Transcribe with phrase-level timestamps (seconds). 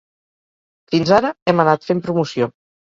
[0.95, 2.55] Fins ara hem anat fent promoció.